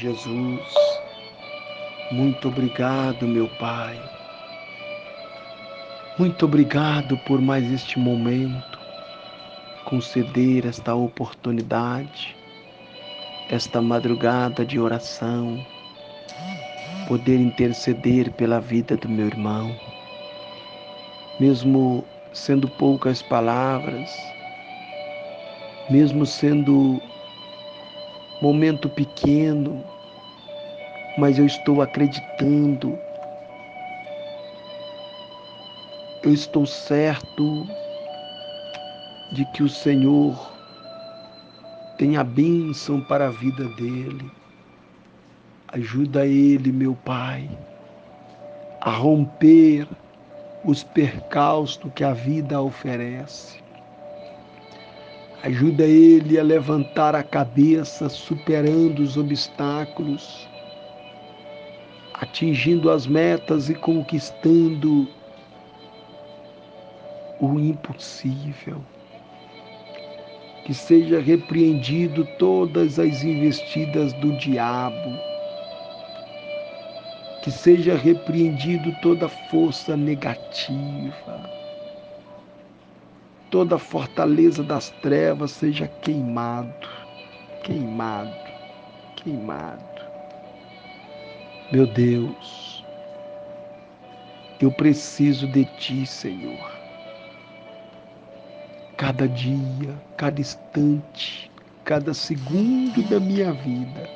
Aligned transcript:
Jesus. 0.00 0.60
Muito 2.10 2.48
obrigado, 2.48 3.28
meu 3.28 3.46
Pai. 3.58 4.00
Muito 6.18 6.46
obrigado 6.46 7.18
por 7.18 7.40
mais 7.40 7.70
este 7.70 7.98
momento, 7.98 8.78
conceder 9.84 10.66
esta 10.66 10.94
oportunidade, 10.94 12.34
esta 13.50 13.82
madrugada 13.82 14.64
de 14.64 14.80
oração, 14.80 15.64
poder 17.06 17.36
interceder 17.38 18.32
pela 18.32 18.58
vida 18.58 18.96
do 18.96 19.08
meu 19.08 19.26
irmão. 19.26 19.74
Mesmo 21.38 22.06
sendo 22.32 22.68
poucas 22.68 23.20
palavras, 23.20 24.10
mesmo 25.90 26.24
sendo 26.24 27.02
momento 28.40 28.88
pequeno, 28.88 29.84
mas 31.18 31.38
eu 31.38 31.46
estou 31.46 31.82
acreditando, 31.82 32.98
eu 36.22 36.32
estou 36.32 36.64
certo 36.66 37.66
de 39.32 39.44
que 39.46 39.62
o 39.62 39.68
Senhor 39.68 40.52
tem 41.98 42.16
a 42.16 42.24
bênção 42.24 43.00
para 43.00 43.26
a 43.26 43.30
vida 43.30 43.64
dele. 43.76 44.30
Ajuda 45.68 46.26
ele, 46.26 46.72
meu 46.72 46.96
Pai, 47.04 47.48
a 48.80 48.90
romper 48.90 49.86
os 50.64 50.82
percalços 50.82 51.92
que 51.94 52.02
a 52.02 52.12
vida 52.12 52.60
oferece. 52.60 53.58
Ajuda 55.42 55.84
ele 55.84 56.38
a 56.38 56.42
levantar 56.42 57.14
a 57.14 57.22
cabeça, 57.22 58.10
superando 58.10 58.98
os 59.00 59.16
obstáculos, 59.16 60.46
atingindo 62.12 62.90
as 62.90 63.06
metas 63.06 63.70
e 63.70 63.74
conquistando 63.74 65.08
o 67.40 67.58
impossível. 67.58 68.84
Que 70.66 70.74
seja 70.74 71.18
repreendido 71.20 72.26
todas 72.38 72.98
as 72.98 73.24
investidas 73.24 74.12
do 74.14 74.36
diabo. 74.36 75.18
Que 77.42 77.50
seja 77.50 77.96
repreendido 77.96 78.94
toda 79.00 79.26
força 79.26 79.96
negativa 79.96 81.59
toda 83.50 83.76
a 83.76 83.78
fortaleza 83.78 84.62
das 84.62 84.90
trevas 85.02 85.50
seja 85.50 85.88
queimado, 85.88 86.88
queimado, 87.64 88.32
queimado. 89.16 90.00
Meu 91.72 91.86
Deus, 91.86 92.84
eu 94.60 94.70
preciso 94.70 95.46
de 95.48 95.64
Ti, 95.64 96.06
Senhor. 96.06 96.80
Cada 98.96 99.28
dia, 99.28 99.94
cada 100.16 100.40
instante, 100.40 101.50
cada 101.84 102.14
segundo 102.14 103.02
da 103.08 103.18
minha 103.18 103.52
vida. 103.52 104.08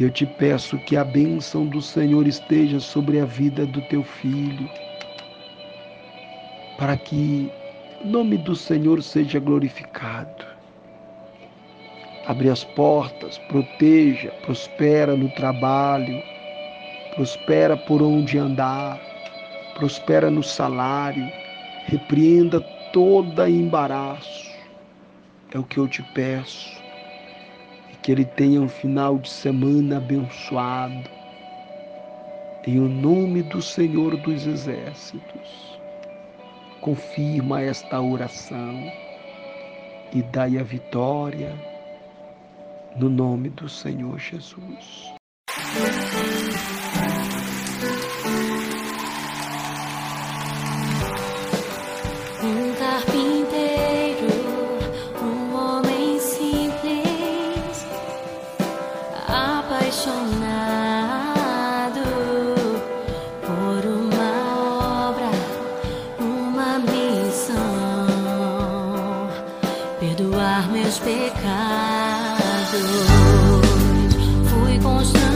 Eu 0.00 0.10
te 0.10 0.24
peço 0.24 0.78
que 0.78 0.96
a 0.96 1.04
bênção 1.04 1.66
do 1.66 1.82
Senhor 1.82 2.26
esteja 2.26 2.80
sobre 2.80 3.20
a 3.20 3.24
vida 3.24 3.66
do 3.66 3.82
teu 3.82 4.02
filho, 4.04 4.70
para 6.78 6.96
que 6.96 7.50
nome 8.04 8.38
do 8.38 8.54
Senhor 8.54 9.02
seja 9.02 9.40
glorificado. 9.40 10.46
Abre 12.26 12.50
as 12.50 12.62
portas, 12.62 13.38
proteja, 13.48 14.30
prospera 14.42 15.16
no 15.16 15.28
trabalho, 15.30 16.22
prospera 17.14 17.76
por 17.76 18.02
onde 18.02 18.38
andar, 18.38 19.00
prospera 19.74 20.30
no 20.30 20.42
salário, 20.42 21.26
repreenda 21.86 22.60
toda 22.92 23.48
embaraço. 23.48 24.48
É 25.52 25.58
o 25.58 25.64
que 25.64 25.78
eu 25.78 25.88
te 25.88 26.02
peço. 26.14 26.78
E 27.92 27.96
que 27.96 28.12
ele 28.12 28.24
tenha 28.24 28.60
um 28.60 28.68
final 28.68 29.18
de 29.18 29.30
semana 29.30 29.96
abençoado. 29.96 31.10
Em 32.66 32.78
o 32.78 32.88
nome 32.88 33.42
do 33.42 33.62
Senhor 33.62 34.16
dos 34.18 34.46
Exércitos 34.46 35.77
confirma 36.80 37.60
esta 37.60 38.00
oração 38.00 38.74
e 40.14 40.22
dai 40.22 40.58
a 40.58 40.62
vitória 40.62 41.52
no 42.96 43.08
nome 43.08 43.50
do 43.50 43.68
Senhor 43.68 44.18
Jesus. 44.18 45.12
perdoar 70.18 70.68
meus 70.72 70.98
pecados. 70.98 71.38
Fui 74.50 74.78
construindo. 74.80 75.27